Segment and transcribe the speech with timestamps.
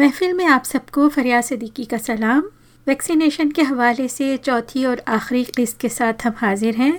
[0.00, 2.42] महफिल में आप सबको फरिया सदीकी का सलाम।
[2.86, 6.92] वैक्सीनेशन के हवाले से चौथी और आखिरी किस्त के साथ हम हाजिर हैं।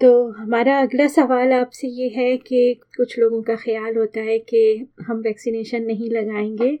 [0.00, 2.62] तो हमारा अगला सवाल आपसे ये है कि
[2.96, 4.62] कुछ लोगों का ख्याल होता है कि
[5.02, 6.78] हम वैक्सीनेशन नहीं लगाएँगे।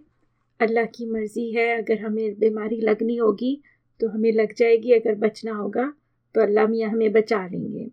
[0.60, 3.60] अल्लाह की मर्ज़ी है, अगर हमें बीमारी लगनी होगी
[4.00, 5.92] तो हमें लग जाएगी, अगर बचना होगा
[6.34, 7.86] तो अल्लाह मियाँ हमें बचा लेंगे।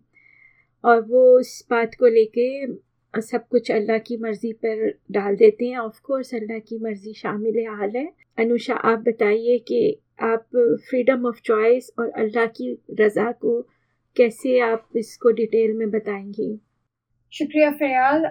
[0.84, 2.48] और वो इस बात को लेके
[3.14, 7.58] सब कुछ अल्लाह की मर्ज़ी पर डाल देते हैं ऑफ़ कोर्स अल्लाह की मर्ज़ी शामिल
[7.68, 8.06] हाल है।
[8.38, 9.80] अनुषा, आप बताइए कि
[10.22, 10.46] आप
[10.88, 13.60] फ्रीडम ऑफ़ चॉइस और अल्लाह की रज़ा को
[14.16, 16.50] कैसे आप इसको डिटेल में बताएँगी?
[17.32, 18.24] शुक्रिया फयाल।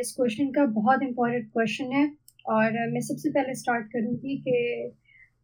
[0.00, 2.04] इस क्वेश्चन का बहुत इम्पोर्टेंट क्वेश्चन है
[2.46, 4.56] और मैं सबसे पहले स्टार्ट करूँगी कि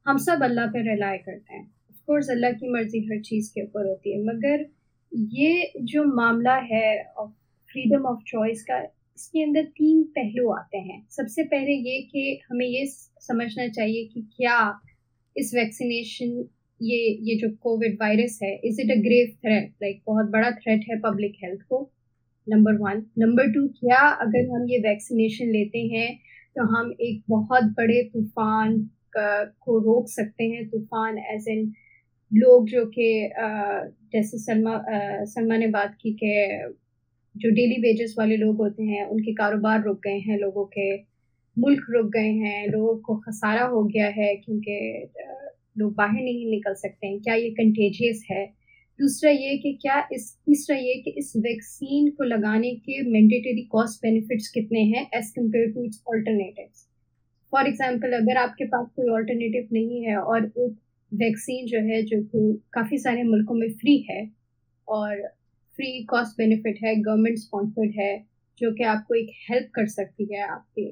[0.06, 3.88] हम सब अल्लाह पर रिलाई करते हैं। ऑफकोर्स अल्लाह की मर्ज़ी हर चीज़ के ऊपर
[3.88, 4.66] होती है, मगर
[5.12, 6.88] ये जो मामला है
[7.70, 8.78] फ्रीडम ऑफ़ चॉइस का,
[9.16, 12.86] इसके अंदर तीन पहलू आते हैं। सबसे पहले ये कि हमें ये
[13.22, 14.58] समझना चाहिए कि क्या
[15.36, 16.48] इस वैक्सीनेशन
[16.80, 20.84] ये ये जो कोविड वायरस है is it a grave threat like बहुत बड़ा थ्रेट
[20.90, 21.80] है पब्लिक हेल्थ को
[22.46, 26.08] नंबर वन नंबर टू क्या अगर हम ये वैक्सीनेशन लेते हैं
[26.56, 28.78] तो हम एक बहुत बड़े तूफ़ान
[29.16, 31.72] को रोक सकते हैं। तूफ़ान एज एन
[32.32, 33.08] लोग जो कि
[34.12, 34.80] जैसे सलमा
[35.26, 36.32] सलमा ने बात की कि
[37.38, 40.96] जो डेली वेजेस वाले लोग होते हैं, उनके कारोबार रुक गए हैं लोगों के,
[41.56, 44.78] मुल्क रुक गए हैं, लोगों को खसारा हो गया है क्योंकि
[45.78, 48.44] लोग बाहर नहीं निकल सकते हैं। क्या ये कंटेजियस है?
[49.00, 54.02] दूसरा ये कि क्या इस, तीसरा ये कि इस वैक्सीन को लगाने के मैंडेटरी कॉस्ट
[54.02, 56.66] बेनिफिट्स कितने हैं as compared to its alternative
[57.52, 60.76] for example अगर आपके पास कोई ऑल्टरनेटिव नहीं है और एक
[61.12, 64.20] वैक्सीन जो है जो कि काफ़ी सारे मुल्कों में फ्री है
[64.88, 65.22] और
[65.78, 68.12] फ्री कॉस्ट बेनिफिट है गवर्नमेंट स्पॉन्सर्ड है
[68.60, 70.82] जो कि आपको एक हेल्प कर सकती है आपके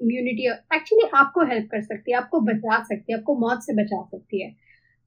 [0.00, 4.02] इम्यूनिटी एक्चुअली आपको हेल्प कर सकती है आपको बचा सकती है आपको मौत से बचा
[4.04, 4.54] सकती है।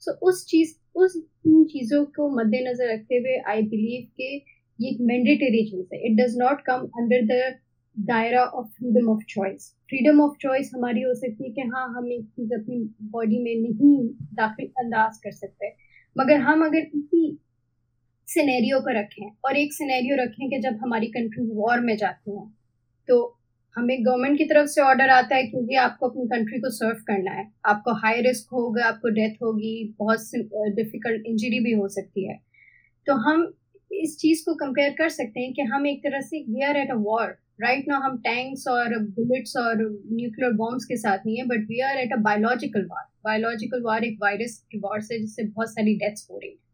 [0.01, 4.35] सो so, उस चीज़ उस चीज़ों को मद्देनजर रखते हुए आई बिलीव के
[4.79, 7.41] ये एक मैंडेटरी चीज़ है। It does not come under the
[7.97, 12.11] दायरा of freedom of choice freedom of choice हमारी हो सकती है कि हाँ हम
[12.13, 13.97] एक चीज़ अपनी बॉडी में नहीं
[14.35, 15.73] दाखिल अंदाज कर सकते
[16.15, 17.37] मगर हम अगर इसी
[18.27, 22.47] सिनेरियो को रखें और एक सिनेरियो रखें कि जब हमारी कंट्री वॉर में जाती हैं
[23.07, 23.37] तो
[23.75, 27.31] हमें गवर्नमेंट की तरफ़ से ऑर्डर आता है क्योंकि आपको अपनी कंट्री को सर्व करना
[27.31, 30.19] है। आपको हाई रिस्क होगा, आपको डेथ होगी, बहुत
[30.75, 32.39] डिफ़िकल्ट इंजरी भी हो सकती है।
[33.07, 33.53] तो हम
[33.91, 36.91] इस चीज़ को कंपेयर कर सकते हैं कि हम एक तरह से we are at
[36.91, 39.77] a war right now हम टैंक्स और बुलेट्स और
[40.11, 44.03] न्यूक्लियर बॉम्ब्स के साथ नहीं है but we are at a biological war biological war
[44.03, 46.66] एक वायरस की वार से जिससे बहुत सारी डेथ्स हो रही है।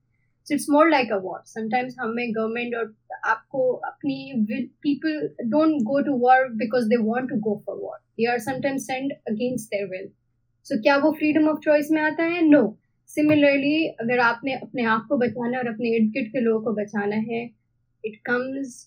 [0.48, 2.94] So it's more like a war sometimes हमें गवर्नमेंट और
[3.26, 4.46] आपको अपनी
[4.84, 8.88] people don't go to war because they want to go for war they are sometimes
[8.88, 10.10] send against their will
[10.66, 12.42] so क्या वो फ्रीडम ऑफ़ चॉइस में आता है?
[12.42, 12.78] No
[13.10, 17.16] similarly अगर आपने अपने आप को बचाना और अपने इर्द गिर्द के लोगों को बचाना
[17.30, 17.44] है
[18.04, 18.78] it comes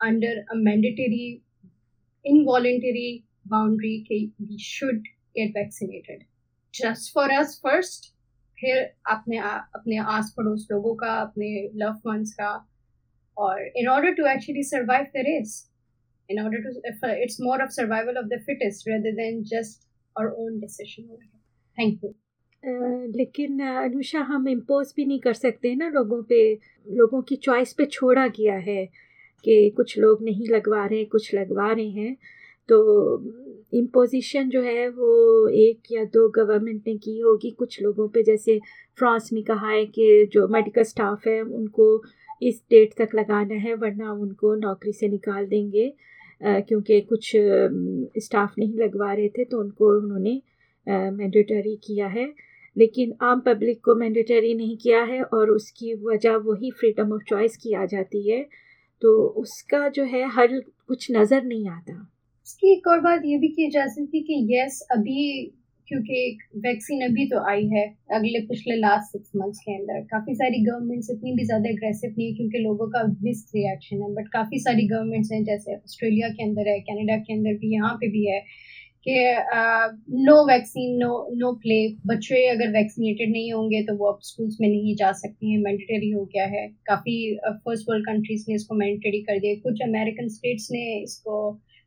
[0.00, 1.26] under a mandatory
[2.24, 3.08] involuntary
[3.48, 4.98] boundary के we should
[5.38, 6.24] get vaccinated
[6.74, 8.12] just for us first
[8.60, 12.68] फिर अपने अपने आस पड़ोस लोगों का अपने लव वंस का
[13.38, 15.72] और in order to actually survive the race
[16.30, 16.70] order to
[17.24, 21.04] it's more of survival of the fittest rather than just our own decision.
[21.78, 22.10] Thank you.
[22.68, 26.58] uh, लेकिन अनुषा हम इम्पोज भी नहीं कर सकते ना लोगों पे।
[26.90, 28.86] लोगों की चॉइस पे छोड़ा गया है
[29.44, 32.16] कि कुछ लोग नहीं लगवा रहे कुछ लगवा रहे हैं।
[32.68, 33.16] तो
[33.72, 38.58] इम्पोजिशन जो है वो एक या दो गवर्नमेंट ने की होगी। कुछ लोगों पे जैसे
[38.98, 42.02] फ्रांस में कहा है कि जो मेडिकल स्टाफ है, उनको
[42.42, 45.92] इस डेट तक लगाना है, वरना उनको नौकरी से निकाल देंगे।
[46.40, 47.30] क्योंकि कुछ
[48.24, 50.40] स्टाफ नहीं लगवा रहे थे तो उनको उन्होंने
[50.86, 52.32] मैंडेटरी किया है।
[52.76, 57.56] लेकिन आम पब्लिक को मैंडेटरी नहीं किया है और उसकी वजह वही फ्रीडम ऑफ़ चॉइस
[57.56, 58.42] की आ जाती है।
[59.02, 61.94] तो उसका जो है हल कुछ नज़र नहीं आता।
[62.46, 65.22] इसकी एक और बात ये भी की जा सकती कि यस अभी
[65.88, 67.84] क्योंकि एक वैक्सीन अभी तो आई है,
[68.14, 72.26] अगले पिछले लास्ट सिक्स मंथ्स के अंदर। काफ़ी सारी गवर्नमेंट्स इतनी भी ज़्यादा एग्रेसिव नहीं
[72.28, 76.44] है क्योंकि लोगों का मिस रिएक्शन है बट काफ़ी सारी गवर्नमेंट्स हैं, जैसे ऑस्ट्रेलिया के
[76.44, 78.40] अंदर है कनाडा के अंदर भी, यहाँ पे भी है
[79.06, 79.14] कि
[80.24, 84.68] no vaccine no no play बच्चे अगर वैक्सीनेटेड नहीं होंगे तो वो अब स्कूल्स में
[84.68, 89.22] नहीं जा सकते हैं मैंडेटरी हो गया है। काफ़ी फ़र्स्ट वर्ल्ड कंट्रीज़ ने इसको मैंडेटरी
[89.22, 91.38] कर दिया कुछ अमेरिकन स्टेट्स ने इसको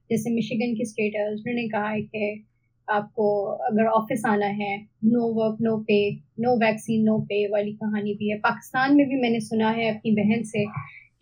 [0.09, 2.45] जैसे मिशिगन की स्टेट है, उन्होंने कहा है कि
[2.87, 3.25] आपको
[3.67, 5.99] अगर ऑफ़िस आना है no work no pay
[6.39, 10.11] no vaccine no pay वाली कहानी भी है। पाकिस्तान में भी मैंने सुना है अपनी
[10.15, 10.65] बहन से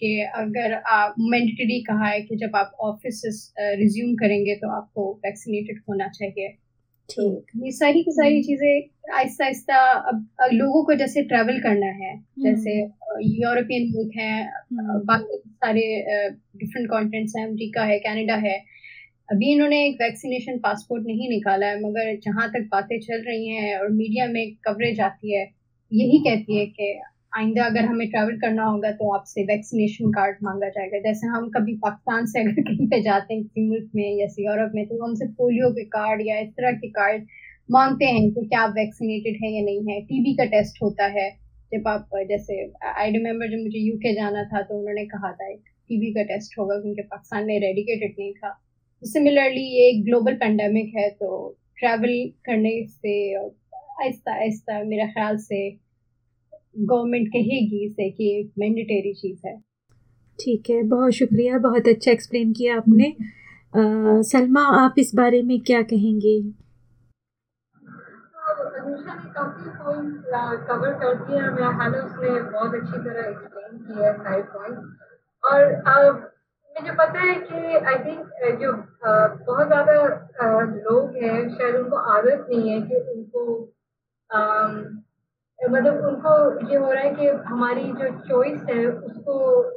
[0.02, 3.22] कि अगर आप मैंडेटरी कहा है कि जब आप ऑफ़िस
[3.60, 6.48] रिज्यूम करेंगे तो आपको वैक्सीनेटेड होना चाहिए।
[7.10, 7.24] तो
[7.66, 9.78] ये सारी की सारी हम्म। चीज़ें आहिस्ता आहिस्ता
[10.10, 12.74] अब लोगों को जैसे ट्रैवल करना है जैसे
[13.24, 14.50] यूरोपियन। मुल्क है।
[15.06, 15.84] बाकी सारे
[16.58, 18.58] डिफरेंट कॉन्टिनेंट्स हैं अमेरिका है कनाडा है
[19.32, 23.78] अभी इन्होंने एक वैक्सीनेशन पासपोर्ट नहीं निकाला है मगर जहाँ तक बातें चल रही हैं
[23.80, 25.46] और मीडिया में कवरेज आती है
[25.92, 26.94] यही कहती है कि
[27.34, 31.74] आइंदा अगर हमें ट्रैवल करना होगा तो आपसे वैक्सीनेशन कार्ड मांगा जाएगा। जैसे हम कभी
[31.78, 35.28] पाकिस्तान से अगर कहीं पे जाते हैं, किसी मुल्क में या यूरोप में तो हमसे
[35.34, 37.26] पोलियो के कार्ड या इस तरह के कार्ड
[37.70, 41.30] मांगते हैं कि क्या आप वैक्सीनेटेड है या नहीं है। टीबी का टेस्ट होता है।
[41.72, 45.60] जब आप, जैसे आई रिमेम्बर जब मुझे यूके जाना था तो उन्होंने कहा था एक
[45.90, 48.58] टीबी का टेस्ट होगा, क्योंकि पाकिस्तान में रेडिकेटेड नहीं था।
[49.04, 51.30] सिमिलरली ये एक ग्लोबल पेंडेमिक है तो
[51.80, 52.14] ट्रैवल
[52.46, 55.60] करने से आहिस्ता आहिस्ता मेरा ख्याल से
[56.80, 59.58] गवर्नमेंट कहेगी इसे कि एक मैंडेटरी चीज़ है।
[60.40, 63.10] ठीक है बहुत शुक्रिया बहुत अच्छा एक्सप्लेन किया आपने।
[63.74, 66.38] आ, सलमा आप इस बारे में क्या कहेंगे?
[68.78, 70.26] अनुषा ने काफ़ी पॉइंट
[70.68, 74.42] कवर कर दिए और मेरा ख्याल है उसने बहुत अच्छी तरह एक्सप्लेन किया है सारे
[74.54, 74.84] पॉइंट्स
[75.44, 76.12] और
[76.76, 78.72] मुझे पता है कि आई थिंक जो
[79.04, 79.94] बहुत ज़्यादा
[80.62, 83.46] लोग हैं शायद उनको आदत नहीं है कि उनको
[85.60, 86.32] मतलब उनको
[86.70, 89.36] ये हो रहा है कि हमारी जो चॉइस है, उसको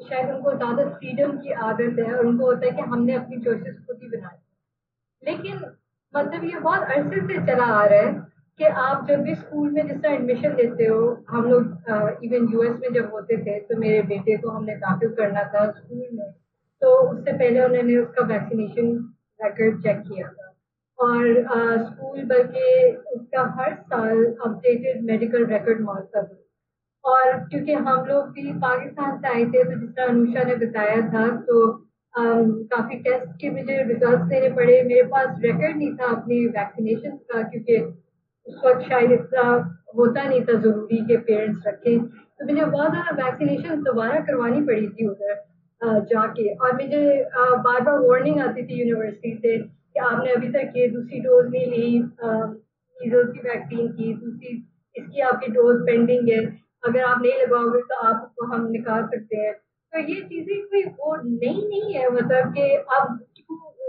[0.09, 3.79] शायद उनको ज़्यादा फ्रीडम की आदत है और उनको होता है कि हमने अपनी चॉइसेस
[3.87, 4.37] खुद ही बनाई
[5.23, 5.65] लेकिन
[6.15, 8.13] मतलब ये बहुत अरसे से चला आ रहा है
[8.61, 12.77] कि आप जब भी स्कूल में जिस तरह एडमिशन लेते हो, हम लोग इवन यूएस
[12.81, 16.31] में जब होते थे तो मेरे बेटे को हमने दाखिल करना था स्कूल में।
[16.83, 18.93] तो उससे पहले उन्होंने उसका वैक्सीनेशन
[19.41, 20.50] रिकॉर्ड चेक किया था।
[21.01, 21.27] और
[21.83, 22.65] स्कूल बल्कि
[23.15, 26.27] उसका हर साल अपडेटेड मेडिकल रिकॉर्ड था
[27.05, 31.01] और क्योंकि हम लोग भी पाकिस्तान से आए थे तो जिस तरह अनुषा ने बताया
[31.13, 31.69] था तो
[32.15, 37.43] काफ़ी टेस्ट के मुझे रिज़ल्ट देने पड़े। मेरे पास रिकॉर्ड नहीं था अपनी वैक्सीनेशन का,
[37.43, 37.77] क्योंकि
[38.47, 39.45] उस वक्त शायद इतना
[39.97, 44.89] होता नहीं था ज़रूरी कि पेरेंट्स रखें। तो मुझे बहुत ज़्यादा वैक्सीनेशन दोबारा करवानी पड़ी
[44.89, 45.35] थी उधर
[46.11, 47.03] जाके। और मुझे
[47.37, 49.59] बार बार वार्निंग आती थी यूनिवर्सिटी से
[50.03, 54.57] आपने अभी तक ये दूसरी डोज नहीं ली मीजल्स की वैक्सीन की, दूसरी
[54.97, 56.41] इसकी आपकी डोज पेंडिंग है,
[56.85, 59.53] अगर आप नहीं लगाओगे तो आपको हम निकाल सकते हैं।
[59.93, 63.19] तो ये चीज़ें कोई वो नई नहीं है मतलब कि अब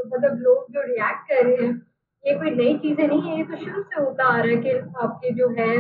[0.06, 1.74] मतलब लोग जो रिएक्ट कर रहे हैं,
[2.24, 4.72] ये कोई नई चीज़ें नहीं है, ये तो शुरू से होता आ रहा है कि
[5.04, 5.76] आपके जो है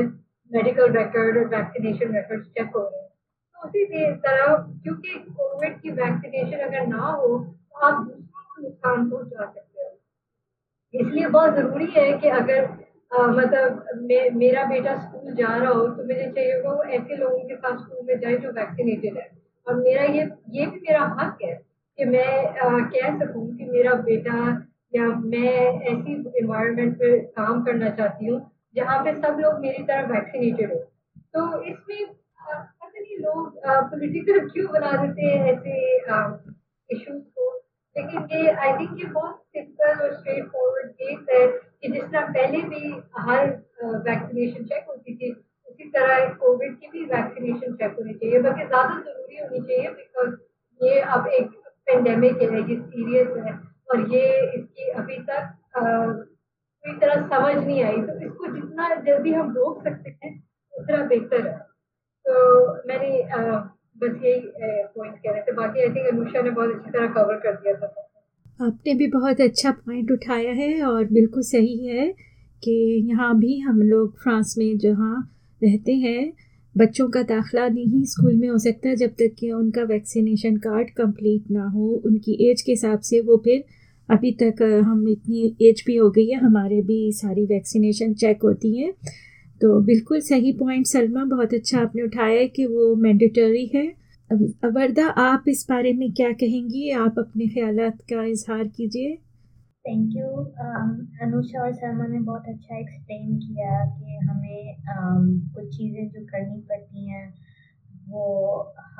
[0.52, 3.10] मेडिकल रिकॉर्ड और वैक्सीनेशन रिकॉर्ड चेक हो रहे हैं।
[3.56, 3.86] तो उसी
[4.18, 9.71] तरह, क्योंकि कोविड की वैक्सीनेशन अगर ना हो तो आप दूसरों को नुकसान पहुँचा सकते
[10.94, 12.64] इसलिए बहुत ज़रूरी है कि अगर
[13.12, 17.16] आ, मतलब मे, मेरा बेटा स्कूल जा रहा हो तो मुझे चाहिए होगा वो ऐसे
[17.16, 19.28] लोगों के साथ स्कूल में जाए जो वैक्सीनेटेड है।
[19.68, 21.54] और मेरा ये ये भी मेरा हक है
[21.98, 22.28] कि मैं
[22.58, 24.38] आ, कह सकूँ कि मेरा बेटा
[24.94, 25.52] या मैं
[25.92, 28.40] ऐसी इन्वायरमेंट पर काम करना चाहती हूँ
[28.76, 30.80] जहाँ पे सब लोग मेरी तरह वैक्सीनेटेड हो।
[31.36, 35.76] तो इसमें पता नहीं लोग पॉलिटिकल क्यों बना देते हैं ऐसे
[36.90, 37.51] इश्यूज़ को?
[37.96, 42.28] लेकिन ये आई थिंक ये बहुत सिंपल और स्ट्रेट फॉरवर्ड केस है कि जिस तरह
[42.34, 43.48] पहले भी हर
[44.06, 45.32] वैक्सीनेशन चेक होती थी,
[45.68, 50.36] उसी तरह कोविड की भी वैक्सीनेशन चेक होनी चाहिए। बल्कि ज़्यादा ज़रूरी होनी चाहिए बिकॉज़
[50.80, 51.50] ये अब एक
[51.88, 53.54] पेंडेमिक है, ये सीरियस है
[53.92, 59.54] और ये इसकी अभी तक पूरी तरह समझ नहीं आई। तो इसको जितना जल्दी हम
[59.56, 60.32] रोक सकते हैं,
[60.74, 61.58] उतना बेहतर है।
[62.26, 62.34] तो
[62.88, 63.10] मैंने
[64.02, 64.40] बस यही
[64.96, 67.74] पॉइंट कह रहे थे। बाकी आई थिंक अनुषा ने बहुत अच्छी तरह कवर कर दिया
[67.76, 67.94] था।
[68.60, 72.08] आपने भी बहुत अच्छा पॉइंट उठाया है और बिल्कुल सही है
[72.64, 72.74] कि
[73.10, 75.16] यहाँ भी हम लोग फ्रांस में जहाँ
[75.62, 76.32] रहते हैं,
[76.76, 81.52] बच्चों का दाखला नहीं स्कूल में हो सकता जब तक कि उनका वैक्सीनेशन कार्ड कंप्लीट
[81.52, 83.64] ना हो। उनकी एज के हिसाब से वो फिर
[84.10, 88.78] अभी तक हम इतनी एज भी हो गई है, हमारे भी सारी वैक्सीनेशन चेक होती
[88.78, 88.94] हैं।
[89.62, 93.88] तो बिल्कुल सही पॉइंट सलमा बहुत अच्छा आपने उठाया है कि वो मैंडेटरी है।
[94.66, 96.90] वर्दा आप इस बारे में क्या कहेंगी?
[96.92, 99.16] आप अपने ख्याल का इजहार कीजिए।
[99.88, 100.28] थैंक यू
[101.26, 106.60] अनुषा और शर्मा ने बहुत अच्छा एक्सप्लेन किया कि हमें um, कुछ चीज़ें जो करनी
[106.62, 107.34] पड़ती हैं
[108.10, 108.26] वो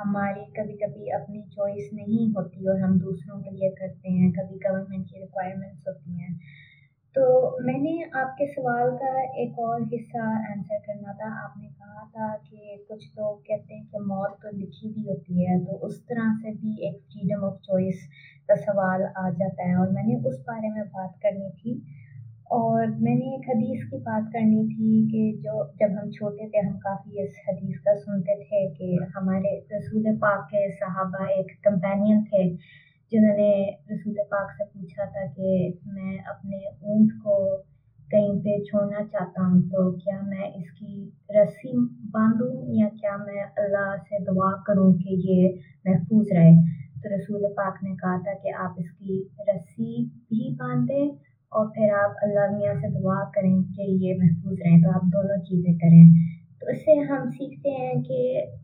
[0.00, 4.58] हमारी कभी कभी अपनी चॉइस नहीं होती और हम दूसरों के लिए करते हैं। कभी
[4.58, 6.40] गवर्नमेंट की रिक्वायरमेंट्स होती हैं।
[7.14, 7.24] तो
[7.64, 9.08] मैंने आपके सवाल का
[9.42, 13.98] एक और हिस्सा आंसर करना था। आपने कहा था कि कुछ लोग कहते हैं कि
[14.04, 18.06] मौत तो लिखी हुई होती है तो उस तरह से भी एक फ्रीडम ऑफ़ चॉइस
[18.48, 21.74] का सवाल आ जाता है। और मैंने उस बारे में बात करनी थी
[22.52, 26.76] और मैंने एक हदीस की बात करनी थी कि जो जब हम छोटे थे, हम
[26.78, 32.48] काफ़ी इस हदीस का सुनते थे कि हमारे रसूल पाक के सहाबा एक कंपेनियन थे,
[33.12, 33.52] जिन्होंने
[33.92, 35.48] रसूल पाक से पूछा था कि
[36.28, 37.36] अपने ऊँट को
[38.10, 41.72] कहीं पे छोड़ना चाहता हूँ तो क्या मैं इसकी रस्सी
[42.14, 45.48] बांधूँ या क्या मैं अल्लाह से दुआ करूँ कि ये
[45.86, 46.54] महफूज रहे?
[47.02, 51.16] तो रसूल पाक ने कहा था कि आप इसकी रस्सी भी बांधें
[51.52, 55.38] और फिर आप अल्लाह मियाँ से दुआ करें कि ये महफूज रहें। तो आप दोनों
[55.42, 56.04] चीज़ें करें।
[56.62, 58.16] तो इससे हम सीखते हैं कि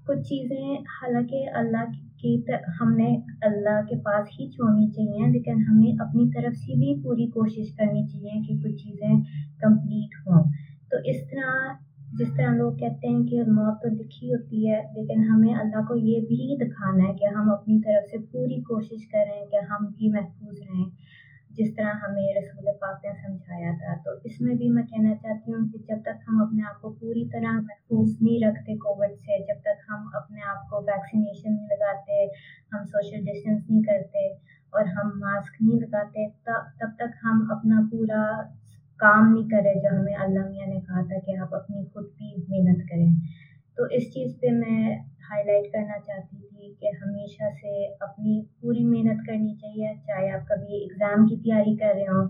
[0.07, 1.85] कुछ चीज़ें हालाँकि अल्लाह
[2.21, 2.35] की
[2.78, 3.07] हमने
[3.45, 8.02] अल्लाह के पास ही छोड़नी चाहिए, लेकिन हमें अपनी तरफ़ से भी पूरी कोशिश करनी
[8.05, 9.17] चाहिए कि कुछ चीज़ें
[9.64, 10.43] कंप्लीट हों।
[10.90, 11.75] तो इस तरह,
[12.12, 15.97] जिस तरह लोग कहते हैं कि मौत तो लिखी होती है, लेकिन हमें अल्लाह को
[16.05, 20.09] ये भी दिखाना है कि हम अपनी तरफ़ से पूरी कोशिश करें कि हम भी
[20.12, 20.87] महफूज रहें।
[21.59, 25.62] जिस तरह हमें रसूल पाक ने समझाया था। तो इसमें भी मैं कहना चाहती हूँ
[25.71, 29.59] कि जब तक हम अपने आप को पूरी तरह महफूज नहीं रखते कोविड से, जब
[29.67, 32.21] तक हम अपने आप को वैक्सीनेशन नहीं लगाते,
[32.73, 34.29] हम सोशल डिस्टेंस नहीं करते
[34.73, 38.23] और हम मास्क नहीं लगाते तब तक हम अपना पूरा
[39.00, 42.31] काम नहीं करें जो हमें अल्लाह मियाँ ने कहा था कि आप अपनी खुद की
[42.50, 43.11] मेहनत करें।
[43.79, 44.81] तो इस चीज़ पे मैं
[45.29, 46.48] हाईलाइट करना चाहती थी
[46.80, 51.94] कि हमेशा से अपनी पूरी मेहनत करनी चाहिए, चाहे आप कभी एग्ज़ाम की तैयारी कर
[51.94, 52.23] रहे हो,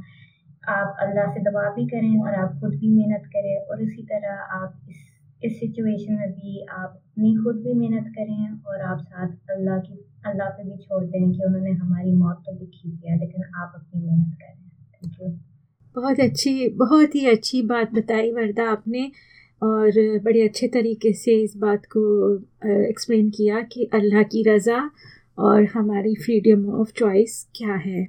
[0.69, 4.59] आप अल्लाह से दवा भी करें और आप खुद भी मेहनत करें और इसी तरह
[4.63, 5.07] आप इस
[5.43, 9.95] इस सिचुएशन में भी आप अपनी खुद भी मेहनत करें और आप साथ अल्लाह की,
[10.27, 14.01] अल्लाह पे भी छोड़ दें कि उन्होंने हमारी मौत तो लिखी दिया, लेकिन आप अपनी
[14.01, 14.57] मेहनत करें।
[14.95, 15.29] थैंक यू
[15.97, 19.11] बहुत अच्छी, बहुत ही अच्छी बात बताई वर्दा आपने।
[19.63, 22.03] और बड़े अच्छे तरीके से इस बात को
[22.67, 24.81] एक्सप्लेन किया कि अल्लाह की रज़ा
[25.39, 28.05] और हमारी फ्रीडम ऑफ़ चॉइस क्या है।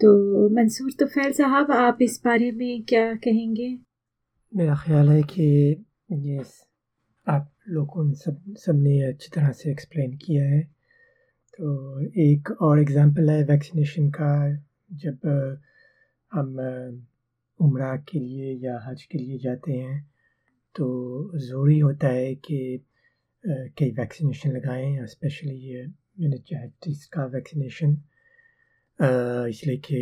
[0.00, 3.68] तो मंसूर तुफ़ैल साहब, आप इस बारे में क्या कहेंगे?
[4.52, 5.44] मेरा ख्याल है कि
[6.12, 6.42] ये
[7.26, 10.62] आप लोगों ने सब सबने अच्छी तरह से एक्सप्लेन किया है।
[11.58, 14.32] तो एक और एग्ज़ाम्पल है वैक्सीनेशन का,
[14.92, 15.58] जब
[16.32, 16.56] हम
[17.60, 20.09] उम्र के लिए या हज के लिए जाते हैं
[20.74, 20.86] तो
[21.38, 22.58] ज़रूरी होता है कि
[23.44, 27.96] कई वैक्सीनेशन लगाएँ स्पेशली ये मेनिनजाइटिस का वैक्सीनेशन।
[29.50, 30.00] इसलिए कि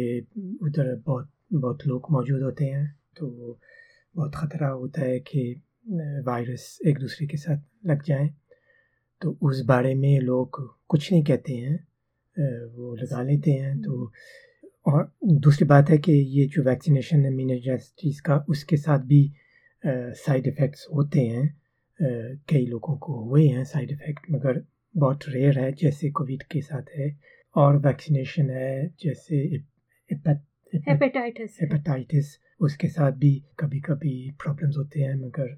[0.63, 2.87] उधर बहुत बहुत लोग मौजूद होते हैं
[3.19, 3.29] तो
[4.15, 5.43] बहुत ख़तरा होता है कि
[6.27, 8.29] वायरस एक दूसरे के साथ लग जाए।
[9.23, 11.77] तो उस बारे में लोग कुछ नहीं कहते हैं
[12.77, 14.13] वो लगा लेते हैं तो
[14.87, 19.23] और दूसरी बात है कि ये जो वैक्सीनेशन है मीनाजाइटिस का उसके साथ भी
[19.83, 21.47] साइड इफ़ेक्ट्स होते हैं।
[22.51, 24.63] कई लोगों को हुए हैं साइड इफ़ेक्ट मगर
[24.95, 27.09] बहुत रेयर है जैसे कोविड के साथ है
[27.57, 29.37] और वैक्सीनेशन है जैसे
[30.11, 35.57] हेपेटाइटिस हेपेटाइटिस उसके साथ भी कभी कभी प्रॉब्लम्स होते हैं मगर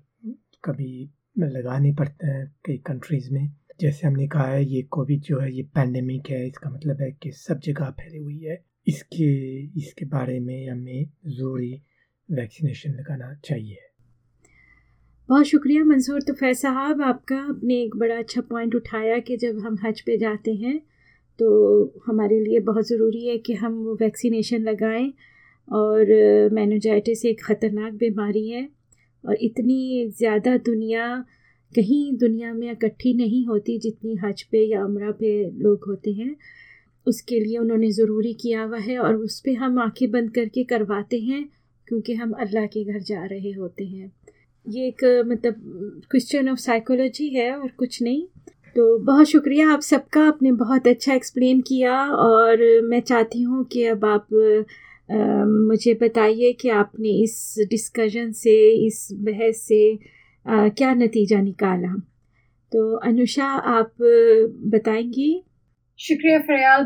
[0.64, 3.50] कभी लगाने पड़ते हैं कई कंट्रीज़ में।
[3.80, 7.30] जैसे हमने कहा है ये कोविड जो है ये पैंडमिक है इसका मतलब है कि
[7.32, 9.30] सब जगह फैली हुई है। इसके
[9.80, 11.72] इसके बारे में हमें ज़रूरी
[12.28, 13.78] वैक्सीनेशन लगाना चाहिए।
[15.30, 19.76] बहुत शुक्रिया मंसूर। तुफ़ैर साहब, आपका आपने एक बड़ा अच्छा पॉइंट उठाया कि जब हम
[19.84, 20.78] हज पे जाते हैं
[21.38, 21.50] तो
[22.06, 25.12] हमारे लिए बहुत ज़रूरी है कि हम वो वैक्सीनेशन लगाएँ
[25.68, 26.06] और
[26.52, 28.66] मैनोजाइटिस एक ख़तरनाक बीमारी है
[29.24, 31.06] और इतनी ज़्यादा दुनिया,
[31.72, 36.34] कहीं दुनिया में इकट्ठी नहीं होती जितनी हज पे या उम्र पे लोग होते हैं,
[37.06, 41.20] उसके लिए उन्होंने ज़रूरी किया हुआ है और उस पर हम आँखें बंद करके करवाते
[41.22, 41.44] हैं
[41.88, 44.12] क्योंकि हम अल्लाह के घर जा रहे होते हैं।
[44.70, 45.54] ये एक मतलब
[46.10, 48.26] क्वेश्चन ऑफ़ साइकोलॉजी है और कुछ नहीं।
[48.76, 53.84] तो बहुत शुक्रिया आप सबका आपने बहुत अच्छा एक्सप्लेन किया और मैं चाहती हूँ कि
[53.84, 54.26] अब आप
[55.10, 59.98] आ, मुझे बताइए कि आपने इस डिस्कशन से इस बहस से
[60.46, 61.94] आ, क्या नतीजा निकाला।
[62.72, 63.92] तो अनुषा आप
[64.64, 65.44] बताएँगी?
[65.98, 66.84] शुक्रिया फरियाल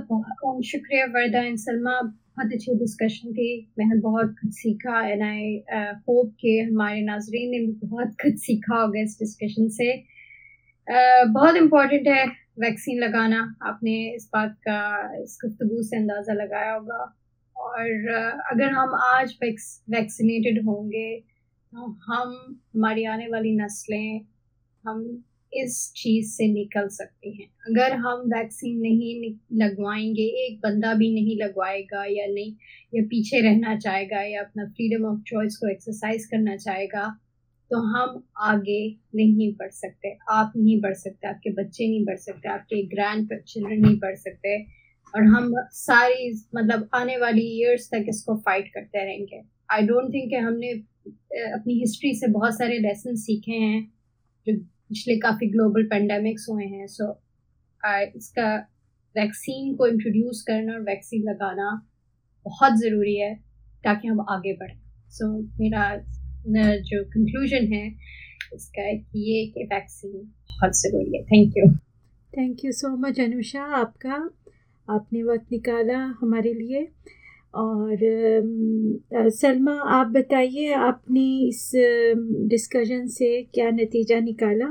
[0.62, 3.48] शुक्रिया वर्दा सलमा। बहुत अच्छी डिस्कशन थी।
[3.78, 5.56] मैंने बहुत कुछ सीखा एंड आई
[6.08, 9.92] होप के हमारे नाजरीन ने भी बहुत कुछ सीखा होगा इस डिस्कशन से।
[10.88, 12.24] Uh, बहुत इम्पोर्टेंट है
[12.60, 14.80] वैक्सीन लगाना। आपने इस बात का
[15.22, 17.02] इस गुफ्तु से अंदाज़ा लगाया होगा।
[17.56, 22.34] और uh, अगर हम आज वैक्सीनेटेड होंगे तो हम
[22.74, 24.20] हमारी आने वाली नस्लें
[24.84, 25.00] हम
[25.56, 31.36] इस चीज़ से निकल सकते हैं। अगर हम वैक्सीन नहीं लगवाएँगे, एक बंदा भी नहीं
[31.38, 32.54] लगवाएगा या नहीं,
[32.94, 37.08] या पीछे रहना चाहेगा या अपना फ्रीडम ऑफ़ चॉइस को एक्सरसाइज करना चाहेगा
[37.70, 38.80] तो हम आगे
[39.14, 43.80] नहीं बढ़ सकते। आप नहीं बढ़ सकते, आपके बच्चे नहीं बढ़ सकते, आपके ग्रैंड चिल्ड्रन
[43.80, 44.58] नहीं बढ़ सकते
[45.14, 49.40] और हम सारी मतलब आने वाली ईयर्स तक इसको फाइट करते रहेंगे।
[49.72, 50.70] आई डोंट थिंक हमने
[51.52, 53.82] अपनी हिस्ट्री से बहुत सारे लेसन सीखे हैं,
[54.46, 54.54] जो
[54.90, 57.10] पिछले काफ़ी ग्लोबल पेंडेमिक्स हुए हैं सो
[58.16, 58.48] इसका
[59.16, 61.70] वैक्सीन को इंट्रोड्यूस करना और वैक्सीन लगाना
[62.46, 63.34] बहुत ज़रूरी है
[63.84, 64.78] ताकि हम आगे बढ़ें।
[65.10, 67.86] सो so, मेरा जो कंक्लूजन है
[68.54, 70.12] इसका कि ये कि वैक्सीन
[70.50, 71.68] बहुत ज़रूरी है। Thank you
[72.32, 74.14] thank you so much Anusha आपका
[74.88, 76.82] आपने वक्त निकाला हमारे लिए।
[77.54, 77.98] और
[79.30, 81.70] सलमा, आप बताइए आपने इस
[82.50, 84.66] डिस्कशन से क्या नतीजा निकाला?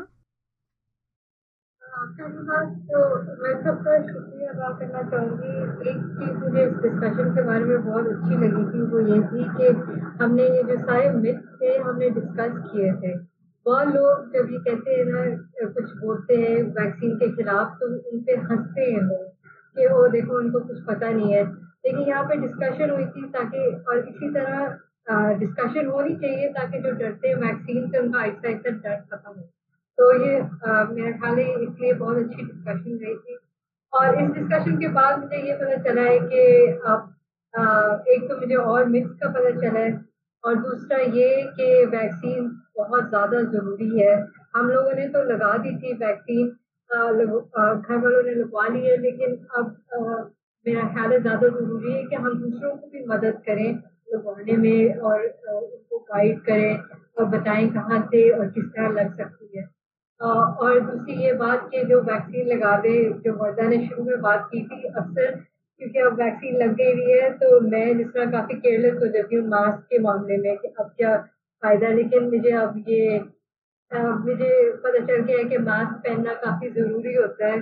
[1.83, 2.99] तो
[3.43, 8.07] मैं सबका शुक्रिया अदा करना चाहूँगी। एक चीज़ मुझे इस डिस्कशन के बारे में बहुत
[8.07, 9.67] अच्छी लगी थी, वो ये थी कि
[10.23, 13.13] हमने ये जो सारे मिथ थे, हमने डिस्कस किए थे।
[13.65, 15.23] बहुत लोग जब ये कहते हैं ना
[15.75, 19.27] कुछ बोलते हैं वैक्सीन के खिलाफ तो उन पर हँसते हैं लोग
[19.77, 21.43] कि वो देखो उनको कुछ पता नहीं है।
[21.83, 24.79] लेकिन यहाँ पे डिस्कशन हुई थी ताकि, और इसी तरह
[25.39, 29.41] डिस्कशन होनी चाहिए ताकि जो डरते हैं वैक्सीन से, उनका आहिस्ता आहिस्ता डर खत्म हो।
[29.97, 30.39] तो ये
[30.93, 33.37] मेरा ख्याल है इसलिए बहुत अच्छी डिस्कशन रही थी।
[33.93, 36.41] और इस डिस्कशन के बाद मुझे ये पता चला है कि
[36.87, 39.91] अब एक तो मुझे और मिक्स का पता चला है,
[40.43, 42.47] और दूसरा ये कि वैक्सीन
[42.77, 44.15] बहुत ज़्यादा ज़रूरी है।
[44.55, 46.47] हम लोगों ने तो लगा दी थी वैक्सीन
[46.89, 50.31] घर वालों ने लगवा ली है, लेकिन अब
[50.65, 53.71] मेरा ख्याल है ज़्यादा ज़रूरी है कि हम दूसरों को भी मदद करें,
[54.13, 56.77] लगवाने में और उनको गाइड करें
[57.17, 59.63] और बताएँ कहाँ से और किस तरह लग सकती है।
[60.19, 62.93] और दूसरी ये बात कि जो वैक्सीन लगा दे,
[63.25, 65.35] जो वर्दा ने शुरू में बात की थी अक्सर,
[65.79, 69.35] क्योंकि अब वैक्सीन लग गई हुई है तो मैं जिस तरह काफ़ी केयरलेस हो जाती
[69.35, 73.19] हूँ मास्क के मामले में कि अब क्या फ़ायदा। लेकिन मुझे अब ये
[73.91, 74.49] मुझे
[74.83, 77.57] पता चल गया है कि मास्क पहनना काफ़ी ज़रूरी होता है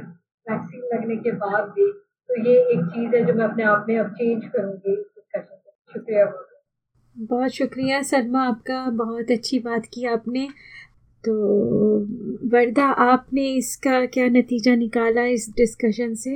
[0.45, 1.91] वैक्सीन लगने के बाद भी।
[2.31, 4.95] तो ये एक चीज़ है जो मैं अपने आप में अब चेंज करूँगी
[5.93, 6.25] शुक्रिया
[7.15, 10.47] बहुत। शुक्रिया सलमा आपका बहुत अच्छी बात की आपने।
[11.23, 11.33] तो
[12.47, 16.35] वर्दा आपने इसका क्या नतीजा निकाला इस डिस्कशन से?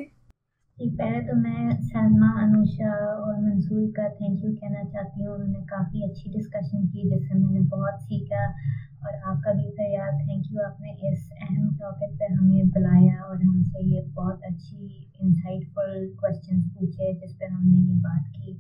[0.78, 6.04] पहले तो मैं सलमा अनुषा और मंसूर का थैंक यू कहना चाहती हूँ। उन्होंने काफ़ी
[6.10, 8.44] अच्छी डिस्कशन की जिससे मैंने बहुत सीखा।
[9.06, 13.84] और आपका भी फरियाद थैंक यू आपने इस अहम टॉपिक पर हमें बुलाया और हमसे
[13.96, 18.54] ये बहुत अच्छी इंसाइटफुल क्वेश्चंस पूछे जिस पर हमने ये बात की।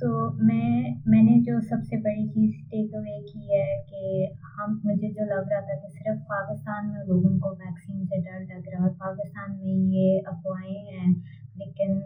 [0.00, 0.08] तो
[0.44, 5.48] मैं, मैंने जो सबसे बड़ी चीज़ टेक अवे की है कि हम, मुझे जो लग
[5.52, 8.94] रहा था कि सिर्फ़ पाकिस्तान में लोगों को वैक्सीन से डर लग रहा है और
[8.94, 11.12] पाकिस्तान में ये अफवाहें हैं,
[11.56, 12.00] लेकिन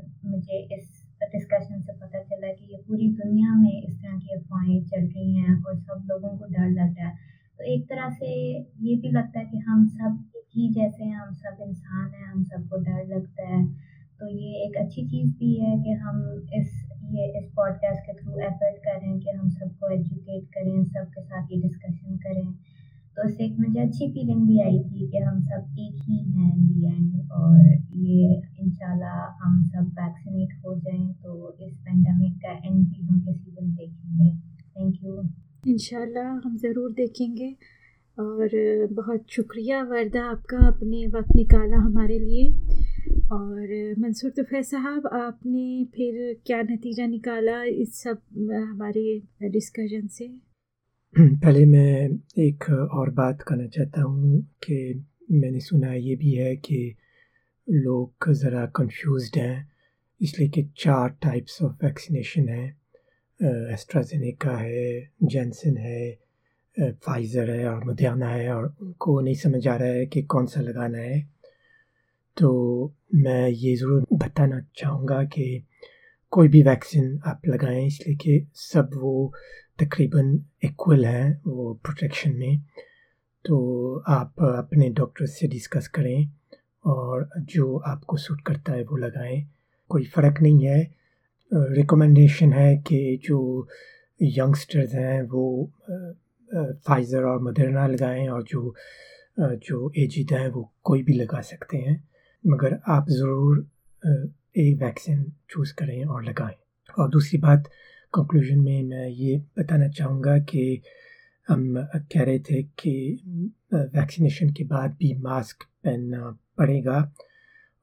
[32.90, 34.30] भी हम किसी दिन देखेंगे।
[34.76, 35.22] थैंक यू
[35.72, 37.54] इंशाल्लाह हम ज़रूर देखेंगे।
[38.18, 38.50] और
[38.92, 42.48] बहुत शुक्रिया वर्दा आपका अपने वक्त निकाला हमारे लिए।
[43.32, 50.28] और मंसूर तुफ़ैल साहब आपने फिर क्या नतीजा निकाला इस सब हमारे डिस्कशन से?
[51.16, 56.94] पहले मैं एक और बात करना चाहता हूँ कि मैंने सुना ये भी है कि
[57.68, 59.68] लोग ज़रा कंफ्यूज्ड हैं
[60.20, 62.79] इसलिए कि चार टाइप्स ऑफ़ वैक्सीनेशन है।
[63.40, 66.18] एस्ट्राजेनेका है जेंसन है
[66.76, 70.60] फाइज़र है और मुदियाना है और उनको नहीं समझ आ रहा है कि कौन सा
[70.60, 71.20] लगाना है।
[72.36, 75.64] तो मैं ये ज़रूर बताना चाहूँगा कि
[76.32, 79.32] कोई भी वैक्सीन आप लगाएँ, इसलिए कि सब वो
[79.80, 82.60] तकरीबन इक्वल हैं वो प्रोटेक्शन में।
[83.44, 86.28] तो आप अपने डॉक्टर से डिस्कस करें
[86.86, 89.42] और जो आपको सूट करता है वो लगाएँ।
[89.90, 90.99] कोई फ़र्क नहीं है।
[91.50, 93.66] रिकमेंडेशन है कि जो
[94.20, 95.70] यंगस्टर्स हैं वो
[96.86, 98.74] फाइज़र और मदरना लगाएँ और जो
[99.38, 102.02] जो एजिड हैं वो कोई भी लगा सकते हैं।
[102.44, 103.58] मगर आप ज़रूर
[104.58, 106.54] एक वैक्सीन चूज़ करें और लगाएँ।
[106.98, 107.68] और दूसरी बात
[108.12, 110.80] कंक्लूजन में मैं ये बताना चाहूँगा कि
[111.48, 111.74] हम
[112.12, 112.94] कह रहे थे कि
[113.74, 117.00] वैक्सीनेशन के बाद भी मास्क पहनना पड़ेगा।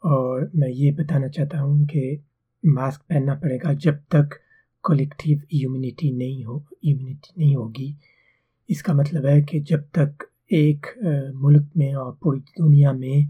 [0.03, 2.19] और मैं ये बताना चाहता हूँ कि
[2.63, 4.39] मास्क पहनना पड़ेगा जब तक
[4.83, 7.95] कलेक्टिव इम्यूनिटी नहीं हो इम्यूनिटी नहीं होगी।
[8.69, 10.87] इसका मतलब है कि जब तक एक
[11.35, 13.29] मुल्क में और पूरी दुनिया में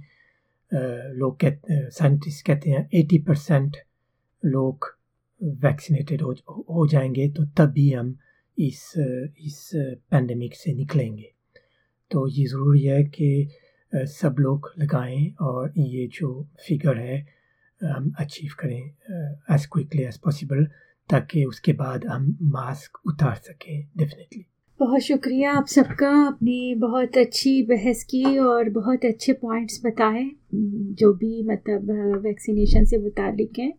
[0.71, 3.77] लोग कहते साइंटिस्ट कहते हैं एटी परसेंट
[4.43, 4.85] लोग
[5.41, 6.31] वैक्सीनेटेड हो
[6.69, 8.17] हो जाएँगे तो तभी हम
[8.57, 8.81] इस
[9.39, 11.31] इस पैंडमिक से निकलेंगे।
[12.11, 13.49] तो ये ज़रूरी है कि
[13.93, 17.25] सब लोग लगाएँ और ये जो फिगर है
[17.83, 18.81] हम अचीव करें
[19.55, 20.65] एज क्विकली एज पॉसिबल
[21.09, 24.45] ताकि उसके बाद हम मास्क उतार सकें डेफिनेटली
[24.79, 31.11] बहुत शुक्रिया आप सबका अपनी बहुत अच्छी बहस की और बहुत अच्छे पॉइंट्स बताए, जो
[31.13, 31.89] भी मतलब
[32.23, 33.71] वैक्सीनेशन से मुतालिक हैं।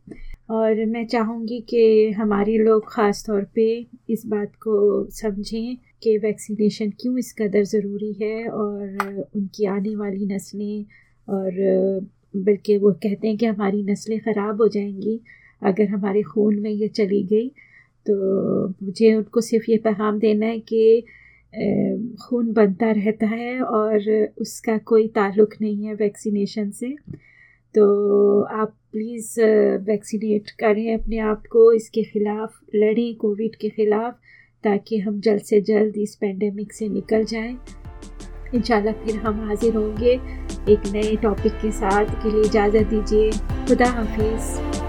[0.51, 3.69] और मैं चाहूँगी कि हमारे लोग ख़ास तौर पे
[4.11, 10.27] इस बात को समझें कि वैक्सीनेशन क्यों इस कदर ज़रूरी है और उनकी आने वाली
[10.27, 10.85] नस्लें
[11.29, 11.53] और
[12.35, 15.21] बल्कि वो कहते हैं कि हमारी नस्लें ख़राब हो जाएँगी,
[15.63, 17.49] अगर हमारे खून में ये चली गई
[18.07, 21.03] तो मुझे उनको सिर्फ़ ये पैगाम देना है कि
[22.23, 24.11] खून बनता रहता है और
[24.41, 26.95] उसका कोई ताल्लुक़ नहीं है वैक्सीनेशन से।
[27.75, 29.41] तो आप प्लीज़
[29.87, 34.15] वैक्सीनेट करें अपने आप को, इसके ख़िलाफ़, लड़ें कोविड के ख़िलाफ़,
[34.65, 37.57] ताकि हम जल्द से जल्द इस पेंडेमिक से निकल जाएँ।
[38.55, 40.13] इंशाल्लाह फिर हम हाजिर होंगे
[40.69, 43.31] एक नए टॉपिक के साथ। के लिए इजाज़त दीजिए।
[43.69, 44.88] खुदा हाफिज़।